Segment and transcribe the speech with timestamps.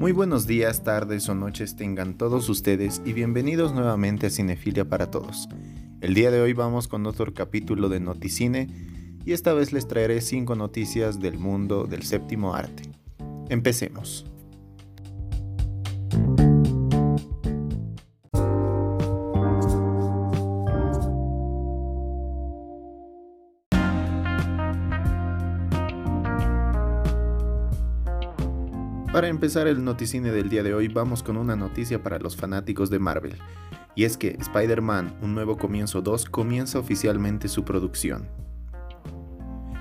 [0.00, 5.10] Muy buenos días, tardes o noches tengan todos ustedes y bienvenidos nuevamente a Cinefilia para
[5.10, 5.46] Todos.
[6.00, 8.66] El día de hoy vamos con otro capítulo de Noticine
[9.26, 12.84] y esta vez les traeré 5 noticias del mundo del séptimo arte.
[13.50, 14.24] Empecemos.
[29.12, 32.90] Para empezar el noticine del día de hoy vamos con una noticia para los fanáticos
[32.90, 33.34] de Marvel,
[33.96, 38.28] y es que Spider-Man Un Nuevo Comienzo 2 comienza oficialmente su producción.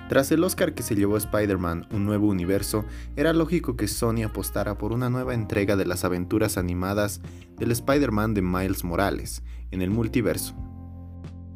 [0.08, 4.80] Tras el Oscar que se llevó Spider-Man Un Nuevo Universo, era lógico que Sony apostara
[4.80, 7.22] por una nueva entrega de las aventuras animadas
[7.56, 10.56] del Spider-Man de Miles Morales en el multiverso.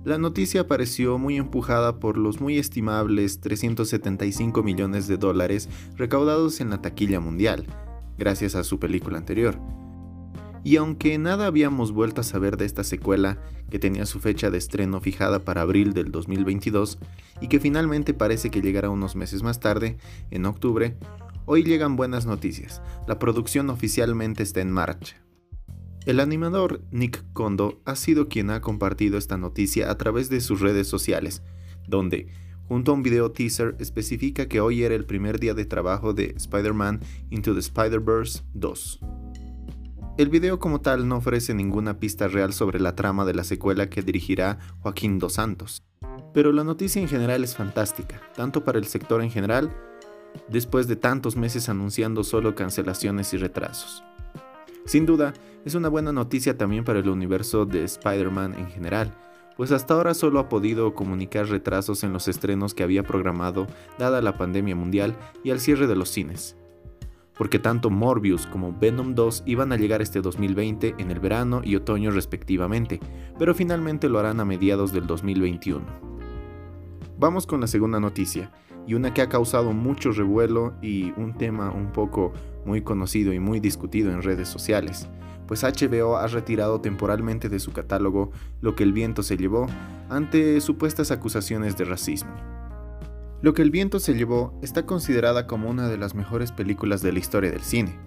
[0.04, 6.72] La noticia pareció muy empujada por los muy estimables 375 millones de dólares recaudados en
[6.72, 7.66] la taquilla mundial,
[8.18, 9.58] gracias a su película anterior.
[10.66, 13.38] Y aunque nada habíamos vuelto a saber de esta secuela,
[13.70, 17.00] que tenía su fecha de estreno fijada para abril del 2022,
[17.40, 19.96] y que finalmente parece que llegará unos meses más tarde,
[20.32, 20.98] en octubre,
[21.46, 22.82] hoy llegan buenas noticias.
[23.08, 25.23] La producción oficialmente está en marcha.
[26.06, 30.60] El animador Nick Kondo ha sido quien ha compartido esta noticia a través de sus
[30.60, 31.44] redes sociales,
[31.88, 32.28] donde,
[32.68, 36.34] junto a un video teaser, especifica que hoy era el primer día de trabajo de
[36.36, 39.00] Spider-Man Into the Spider-Verse 2.
[40.18, 43.90] El video como tal no ofrece ninguna pista real sobre la trama de la secuela
[43.90, 45.84] que dirigirá Joaquín Dos Santos,
[46.34, 49.74] pero la noticia en general es fantástica, tanto para el sector en general,
[50.50, 54.04] después de tantos meses anunciando solo cancelaciones y retrasos.
[54.86, 55.34] Sin duda,
[55.66, 59.16] es una buena noticia también para el universo de Spider-Man en general,
[59.56, 64.22] pues hasta ahora solo ha podido comunicar retrasos en los estrenos que había programado dada
[64.22, 66.58] la pandemia mundial y al cierre de los cines.
[67.38, 71.76] Porque tanto Morbius como Venom 2 iban a llegar este 2020 en el verano y
[71.76, 73.00] otoño respectivamente,
[73.40, 75.84] pero finalmente lo harán a mediados del 2021.
[77.18, 78.52] Vamos con la segunda noticia,
[78.86, 82.34] y una que ha causado mucho revuelo y un tema un poco
[82.66, 85.08] muy conocido y muy discutido en redes sociales,
[85.48, 88.32] pues HBO ha retirado temporalmente de su catálogo
[88.62, 89.68] Lo que el viento se llevó
[90.10, 92.34] ante supuestas acusaciones de racismo.
[93.42, 97.12] Lo que el viento se llevó está considerada como una de las mejores películas de
[97.12, 98.00] la historia del cine.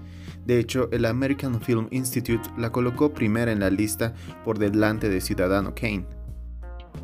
[0.46, 4.14] De hecho, el American Film Institute la colocó primera en la lista
[4.44, 6.06] por delante de Ciudadano Kane.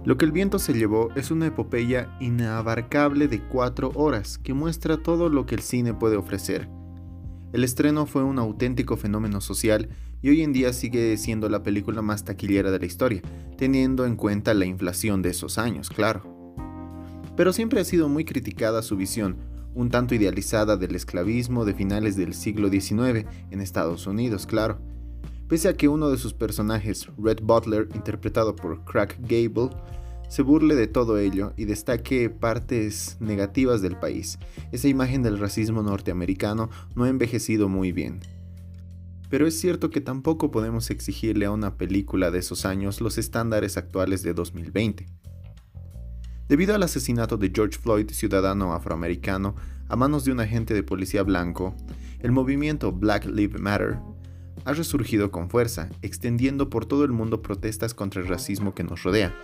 [0.04, 4.96] Lo que el viento se llevó es una epopeya inabarcable de cuatro horas que muestra
[4.96, 6.68] todo lo que el cine puede ofrecer.
[7.52, 9.88] El estreno fue un auténtico fenómeno social
[10.22, 13.22] y hoy en día sigue siendo la película más taquillera de la historia,
[13.58, 16.22] teniendo en cuenta la inflación de esos años, claro.
[17.36, 19.36] Pero siempre ha sido muy criticada su visión,
[19.74, 24.78] un tanto idealizada del esclavismo de finales del siglo XIX en Estados Unidos, claro
[25.52, 29.68] pese a que uno de sus personajes, Red Butler, interpretado por Crack Gable,
[30.32, 34.38] se burle de todo ello y destaque partes negativas del país.
[34.72, 38.20] Esa imagen del racismo norteamericano no ha envejecido muy bien.
[39.28, 43.76] Pero es cierto que tampoco podemos exigirle a una película de esos años los estándares
[43.76, 45.06] actuales de 2020.
[46.48, 49.54] Debido al asesinato de George Floyd, ciudadano afroamericano,
[49.86, 51.76] a manos de un agente de policía blanco,
[52.20, 53.98] el movimiento Black Lives Matter
[54.64, 59.02] ha resurgido con fuerza, extendiendo por todo el mundo protestas contra el racismo que nos
[59.02, 59.34] rodea.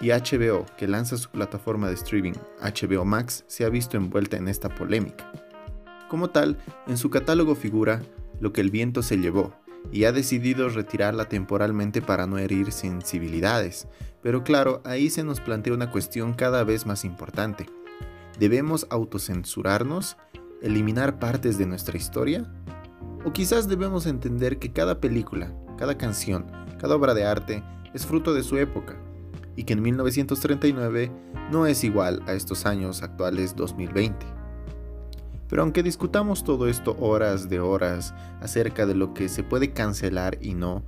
[0.00, 4.48] Y HBO, que lanza su plataforma de streaming HBO Max, se ha visto envuelta en
[4.48, 5.30] esta polémica.
[6.08, 8.02] Como tal, en su catálogo figura
[8.40, 9.54] Lo que el viento se llevó,
[9.90, 13.88] y ha decidido retirarla temporalmente para no herir sensibilidades.
[14.22, 17.66] Pero claro, ahí se nos plantea una cuestión cada vez más importante.
[18.38, 20.16] ¿Debemos autocensurarnos?
[20.60, 22.52] ¿Eliminar partes de nuestra historia?
[23.24, 26.46] O quizás debemos entender que cada película, cada canción,
[26.78, 27.62] cada obra de arte
[27.94, 28.96] es fruto de su época,
[29.56, 31.10] y que en 1939
[31.50, 34.26] no es igual a estos años actuales 2020.
[35.48, 40.38] Pero aunque discutamos todo esto horas de horas acerca de lo que se puede cancelar
[40.40, 40.82] y no,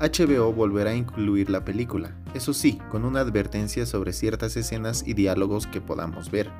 [0.00, 5.14] HBO volverá a incluir la película, eso sí, con una advertencia sobre ciertas escenas y
[5.14, 6.50] diálogos que podamos ver.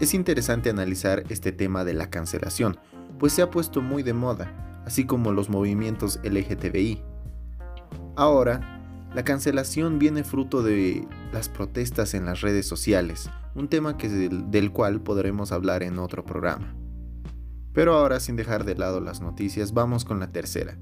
[0.00, 2.78] Es interesante analizar este tema de la cancelación,
[3.18, 7.02] pues se ha puesto muy de moda, así como los movimientos LGTBI.
[8.16, 8.79] Ahora,
[9.14, 15.00] la cancelación viene fruto de las protestas en las redes sociales, un tema del cual
[15.00, 16.74] podremos hablar en otro programa.
[17.72, 20.78] Pero ahora, sin dejar de lado las noticias, vamos con la tercera.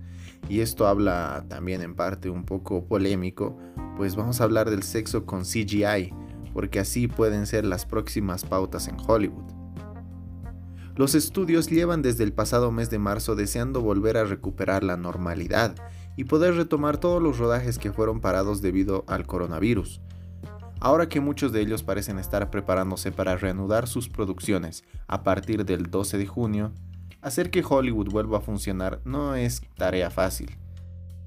[0.48, 3.58] Y esto habla también en parte un poco polémico,
[3.96, 6.12] pues vamos a hablar del sexo con CGI,
[6.52, 9.58] porque así pueden ser las próximas pautas en Hollywood.
[10.96, 15.76] Los estudios llevan desde el pasado mes de marzo deseando volver a recuperar la normalidad
[16.18, 20.00] y poder retomar todos los rodajes que fueron parados debido al coronavirus.
[20.80, 25.92] Ahora que muchos de ellos parecen estar preparándose para reanudar sus producciones a partir del
[25.92, 26.72] 12 de junio,
[27.22, 30.56] hacer que Hollywood vuelva a funcionar no es tarea fácil,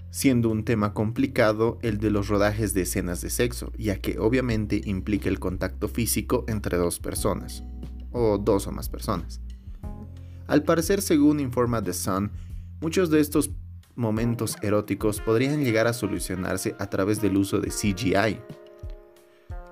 [0.09, 4.81] siendo un tema complicado el de los rodajes de escenas de sexo, ya que obviamente
[4.83, 7.63] implica el contacto físico entre dos personas,
[8.11, 9.39] o dos o más personas.
[10.47, 12.29] Al parecer, según informa The Sun,
[12.81, 13.51] muchos de estos
[13.95, 18.39] momentos eróticos podrían llegar a solucionarse a través del uso de CGI.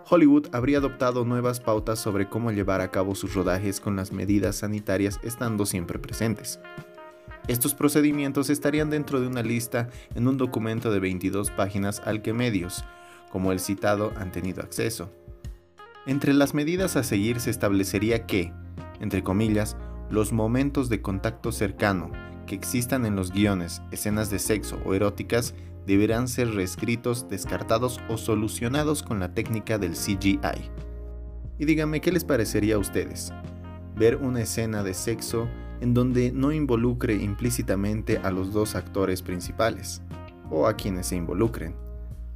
[0.10, 4.58] Hollywood habría adoptado nuevas pautas sobre cómo llevar a cabo sus rodajes con las medidas
[4.58, 6.60] sanitarias estando siempre presentes.
[7.48, 12.34] Estos procedimientos estarían dentro de una lista en un documento de 22 páginas al que
[12.34, 12.84] medios,
[13.32, 15.12] como el citado, han tenido acceso.
[16.06, 18.52] Entre las medidas a seguir se establecería que,
[19.00, 19.78] entre comillas,
[20.10, 22.12] los momentos de contacto cercano
[22.50, 25.54] que existan en los guiones, escenas de sexo o eróticas
[25.86, 30.40] deberán ser reescritos, descartados o solucionados con la técnica del CGI.
[31.60, 33.32] Y díganme qué les parecería a ustedes.
[33.96, 35.48] Ver una escena de sexo
[35.80, 40.02] en donde no involucre implícitamente a los dos actores principales,
[40.50, 41.76] o a quienes se involucren.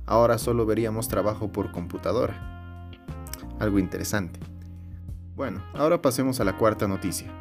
[0.05, 2.91] Ahora solo veríamos trabajo por computadora.
[3.59, 4.39] Algo interesante.
[5.35, 7.31] Bueno, ahora pasemos a la cuarta noticia.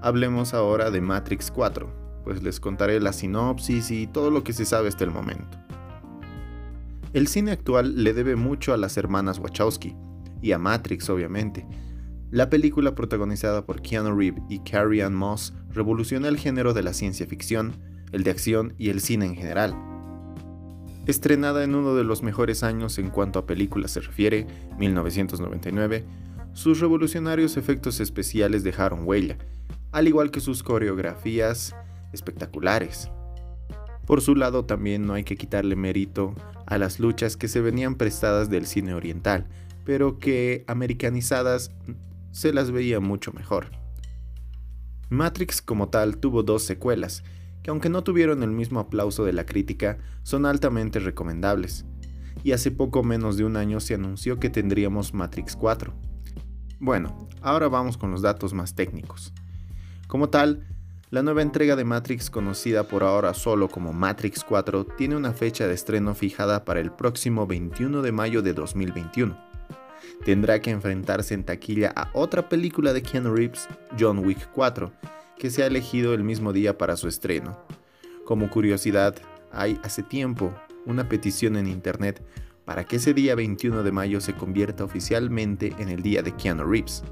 [0.00, 4.64] Hablemos ahora de Matrix 4, pues les contaré la sinopsis y todo lo que se
[4.64, 5.58] sabe hasta el momento.
[7.12, 9.96] El cine actual le debe mucho a las hermanas Wachowski,
[10.40, 11.66] y a Matrix obviamente.
[12.30, 16.92] La película protagonizada por Keanu Reeves y Carrie Ann Moss revoluciona el género de la
[16.92, 17.72] ciencia ficción,
[18.12, 19.74] el de acción y el cine en general.
[21.06, 24.46] Estrenada en uno de los mejores años en cuanto a películas se refiere,
[24.78, 26.04] 1999,
[26.52, 29.38] sus revolucionarios efectos especiales dejaron huella,
[29.98, 31.74] al igual que sus coreografías
[32.12, 33.10] espectaculares.
[34.06, 36.34] Por su lado también no hay que quitarle mérito
[36.66, 39.48] a las luchas que se venían prestadas del cine oriental,
[39.84, 41.72] pero que americanizadas
[42.30, 43.72] se las veía mucho mejor.
[45.10, 47.24] Matrix como tal tuvo dos secuelas,
[47.64, 51.86] que aunque no tuvieron el mismo aplauso de la crítica, son altamente recomendables,
[52.44, 55.92] y hace poco menos de un año se anunció que tendríamos Matrix 4.
[56.78, 59.32] Bueno, ahora vamos con los datos más técnicos.
[60.08, 60.66] Como tal,
[61.10, 65.66] la nueva entrega de Matrix, conocida por ahora solo como Matrix 4, tiene una fecha
[65.66, 69.38] de estreno fijada para el próximo 21 de mayo de 2021.
[70.24, 73.68] Tendrá que enfrentarse en taquilla a otra película de Keanu Reeves,
[74.00, 74.90] John Wick 4,
[75.38, 77.62] que se ha elegido el mismo día para su estreno.
[78.24, 79.14] Como curiosidad,
[79.52, 80.54] hay hace tiempo
[80.86, 82.22] una petición en internet
[82.64, 86.64] para que ese día 21 de mayo se convierta oficialmente en el día de Keanu
[86.64, 87.04] Reeves.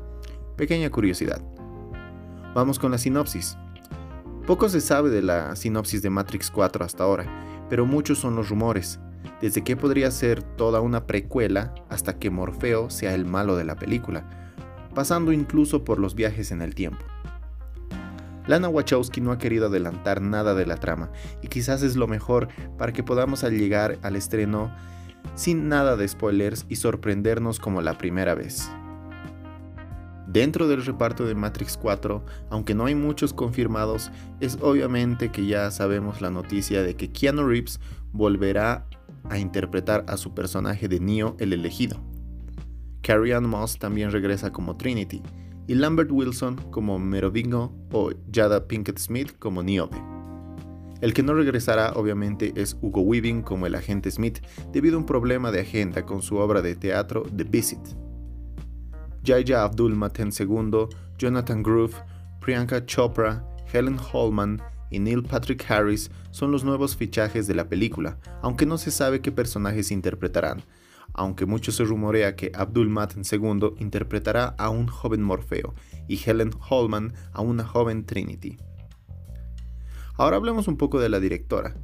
[0.57, 1.43] Pequeña curiosidad.
[2.57, 3.59] Vamos con la sinopsis.
[4.47, 7.27] Poco se sabe de la sinopsis de Matrix 4 hasta ahora,
[7.69, 8.99] pero muchos son los rumores,
[9.43, 13.77] desde que podría ser toda una precuela hasta que Morfeo sea el malo de la
[13.77, 14.55] película,
[14.95, 17.05] pasando incluso por los viajes en el tiempo.
[18.47, 21.11] Lana Wachowski no ha querido adelantar nada de la trama,
[21.43, 22.49] y quizás es lo mejor
[22.79, 24.75] para que podamos llegar al estreno
[25.35, 28.71] sin nada de spoilers y sorprendernos como la primera vez.
[30.27, 34.11] Dentro del reparto de Matrix 4, aunque no hay muchos confirmados,
[34.41, 37.81] es obviamente que ya sabemos la noticia de que Keanu Reeves
[38.13, 38.87] volverá
[39.31, 42.01] a interpretar a su personaje de Neo el elegido.
[43.03, 45.23] Carrie Ann Moss también regresa como Trinity
[45.69, 49.97] y Lambert Wilson como Merovingo o Jada Pinkett Smith como Niobe.
[51.01, 54.39] El que no regresará obviamente es Hugo Weaving como el agente Smith
[54.73, 58.06] debido a un problema de agenda con su obra de teatro The Visit.
[59.27, 60.87] Jaya Abdul Maten II,
[61.19, 61.97] Jonathan Groove,
[62.41, 68.19] Priyanka Chopra, Helen Holman y Neil Patrick Harris son los nuevos fichajes de la película,
[68.41, 70.63] aunque no se sabe qué personajes interpretarán,
[71.13, 75.75] aunque mucho se rumorea que Abdul Maten II interpretará a un joven Morfeo
[76.07, 78.59] y Helen Holman a una joven Trinity.
[80.17, 81.75] Ahora hablemos un poco de la directora,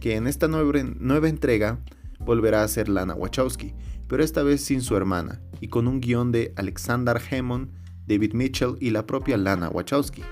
[0.00, 1.80] que en esta nueva, nueva entrega
[2.18, 3.74] volverá a ser Lana Wachowski,
[4.08, 7.70] pero esta vez sin su hermana, y con un guion de Alexander Hammond,
[8.06, 10.22] David Mitchell y la propia Lana Wachowski.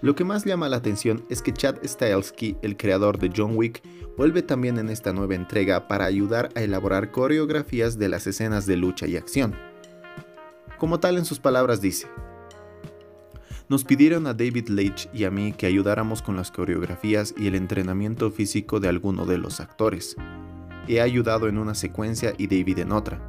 [0.00, 3.82] Lo que más llama la atención es que Chad Stahelski, el creador de John Wick,
[4.16, 8.76] vuelve también en esta nueva entrega para ayudar a elaborar coreografías de las escenas de
[8.76, 9.54] lucha y acción.
[10.78, 12.08] Como tal en sus palabras dice,
[13.68, 17.54] nos pidieron a David Leitch y a mí que ayudáramos con las coreografías y el
[17.54, 20.16] entrenamiento físico de alguno de los actores.
[20.88, 23.20] He ayudado en una secuencia y David en otra.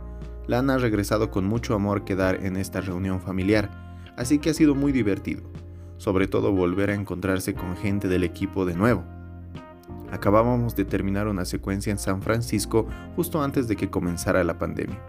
[0.48, 3.70] Lana ha regresado con mucho amor que dar en esta reunión familiar,
[4.18, 5.44] así que ha sido muy divertido,
[5.98, 9.04] sobre todo volver a encontrarse con gente del equipo de nuevo.
[10.12, 15.00] Acabábamos de terminar una secuencia en San Francisco justo antes de que comenzara la pandemia.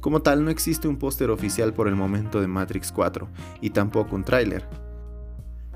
[0.00, 3.28] Como tal, no existe un póster oficial por el momento de Matrix 4
[3.60, 4.66] y tampoco un tráiler.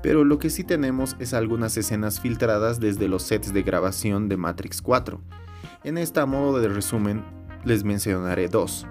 [0.05, 4.37] Pero lo que sí tenemos es algunas escenas filtradas desde los sets de grabación de
[4.37, 5.19] Matrix 4.
[5.83, 7.23] En esta modo de resumen
[7.63, 8.85] les mencionaré dos.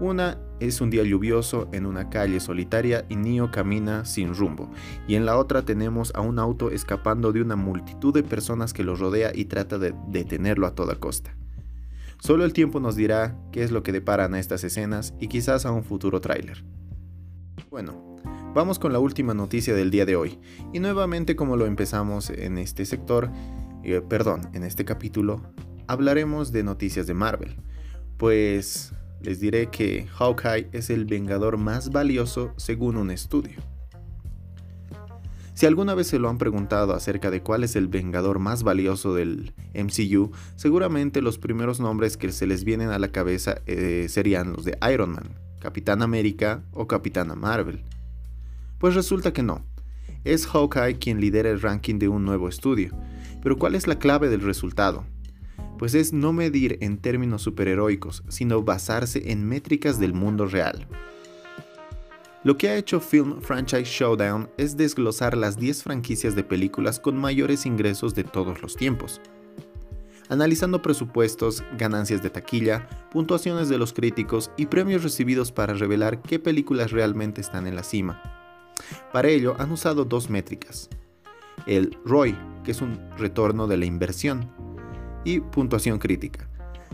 [0.00, 4.68] Una es un día lluvioso en una calle solitaria y Neo camina sin rumbo,
[5.06, 8.82] y en la otra tenemos a un auto escapando de una multitud de personas que
[8.82, 11.36] lo rodea y trata de detenerlo a toda costa.
[12.18, 15.64] Solo el tiempo nos dirá qué es lo que deparan a estas escenas y quizás
[15.64, 16.64] a un futuro tráiler.
[17.70, 18.15] Bueno,
[18.56, 20.38] vamos con la última noticia del día de hoy,
[20.72, 23.30] y nuevamente como lo empezamos en este sector,
[23.84, 25.42] eh, perdón, en este capítulo,
[25.88, 27.54] hablaremos de noticias de Marvel,
[28.16, 33.58] pues les diré que Hawkeye es el vengador más valioso según un estudio.
[35.52, 39.12] Si alguna vez se lo han preguntado acerca de cuál es el vengador más valioso
[39.12, 44.54] del MCU, seguramente los primeros nombres que se les vienen a la cabeza eh, serían
[44.54, 47.84] los de Iron Man, Capitán América o Capitana Marvel.
[48.78, 49.64] Pues resulta que no.
[50.24, 52.90] Es Hawkeye quien lidera el ranking de un nuevo estudio.
[53.42, 55.06] Pero ¿cuál es la clave del resultado?
[55.78, 60.86] pues es no medir en términos superheroicos, sino basarse en métricas del mundo real.
[62.44, 67.16] Lo que ha hecho Film Franchise Showdown es desglosar las 10 franquicias de películas con
[67.16, 69.20] mayores ingresos de todos los tiempos,
[70.28, 76.38] analizando presupuestos, ganancias de taquilla, puntuaciones de los críticos y premios recibidos para revelar qué
[76.38, 78.45] películas realmente están en la cima.
[79.12, 80.88] Para ello han usado dos métricas.
[81.66, 84.50] El ROI, que es un retorno de la inversión,
[85.26, 86.48] y puntuación crítica.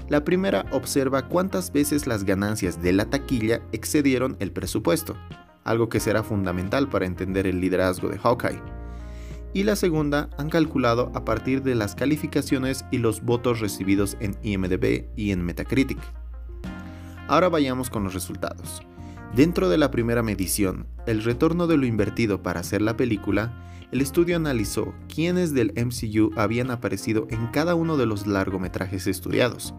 [0.08, 5.16] La primera observa cuántas veces las ganancias de la taquilla excedieron el presupuesto,
[5.64, 8.60] algo que será fundamental para entender el liderazgo de Hawkeye.
[9.54, 14.36] Y la segunda han calculado a partir de las calificaciones y los votos recibidos en
[14.42, 15.98] IMDB y en Metacritic.
[17.28, 18.82] Ahora vayamos con los resultados.
[19.34, 23.62] Dentro de la primera medición, el retorno de lo invertido para hacer la película
[23.92, 29.74] el estudio analizó quiénes del MCU habían aparecido en cada uno de los largometrajes estudiados.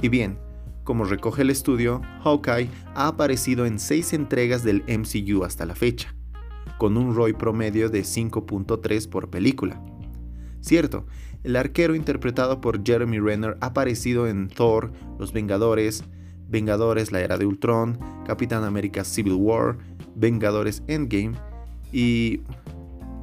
[0.00, 0.38] Y bien,
[0.82, 6.14] como recoge el estudio, Hawkeye ha aparecido en seis entregas del MCU hasta la fecha,
[6.78, 9.78] con un ROI promedio de 5.3 por película.
[10.62, 11.04] Cierto,
[11.44, 16.02] el arquero interpretado por Jeremy Renner ha aparecido en Thor, Los Vengadores,
[16.48, 19.78] Vengadores La Era de Ultron, Capitán América Civil War,
[20.14, 21.32] Vengadores Endgame
[21.92, 22.40] y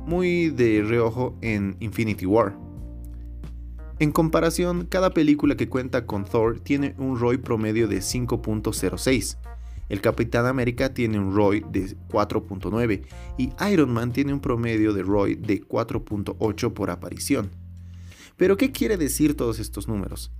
[0.06, 2.58] muy de reojo en Infinity War.
[3.98, 9.38] En comparación, cada película que cuenta con Thor tiene un ROI promedio de 5.06.
[9.88, 13.04] El Capitán América tiene un ROI de 4.9
[13.38, 17.52] y Iron Man tiene un promedio de ROI de 4.8 por aparición.
[18.36, 20.32] Pero ¿qué quiere decir todos estos números?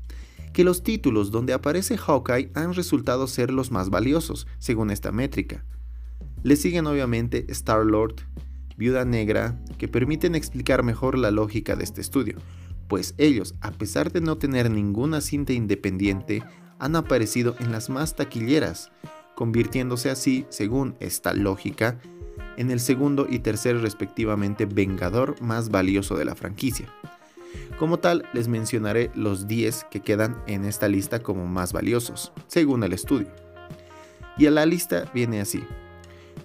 [0.56, 5.66] Que los títulos donde aparece Hawkeye han resultado ser los más valiosos, según esta métrica.
[6.44, 8.22] Le siguen obviamente Star-Lord,
[8.78, 12.38] Viuda Negra que permiten explicar mejor la lógica de este estudio,
[12.88, 16.42] pues ellos, a pesar de no tener ninguna cinta independiente,
[16.80, 18.94] han aparecido en las más taquilleras,
[19.36, 22.00] convirtiéndose así, según esta lógica,
[22.56, 26.88] en el segundo y tercer respectivamente Vengador más valioso de la franquicia.
[27.80, 32.84] Como tal, les mencionaré los 10 que quedan en esta lista como más valiosos, según
[32.84, 33.28] el estudio.
[34.38, 35.62] Y a la lista viene así.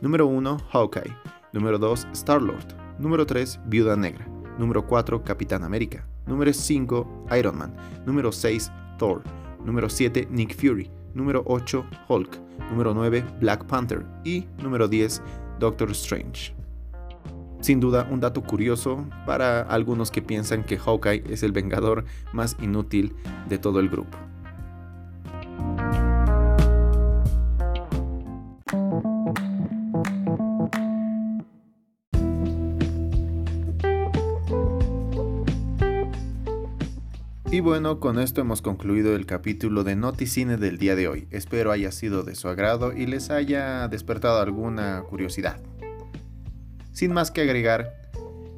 [0.01, 1.17] Número 1, Hawkeye.
[1.53, 2.67] Número 2, Star-Lord.
[2.99, 4.27] Número 3, Viuda Negra.
[4.59, 6.05] Número 4, Capitán América.
[6.27, 7.77] Número 5, Iron Man.
[8.07, 9.23] Número 6, Thor.
[9.65, 10.91] Número 7, Nick Fury.
[11.15, 12.39] Número 8, Hulk.
[12.71, 14.05] Número 9, Black Panther.
[14.25, 15.23] Y número 10,
[15.61, 16.55] Doctor Strange.
[17.61, 22.57] Sin duda, un dato curioso para algunos que piensan que Hawkeye es el vengador más
[22.61, 23.15] inútil
[23.49, 24.17] de todo el grupo.
[37.53, 41.29] Y bueno, con esto hemos concluido el capítulo de Noticine del día de hoy.
[41.31, 45.61] Espero haya sido de su agrado y les haya despertado alguna curiosidad.
[46.93, 48.11] Sin más que agregar,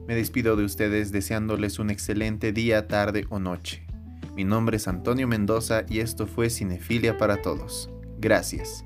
[0.07, 3.87] me despido de ustedes deseándoles un excelente día, tarde o noche.
[4.35, 7.91] Mi nombre es Antonio Mendoza y esto fue Cinefilia para Todos.
[8.19, 8.85] Gracias.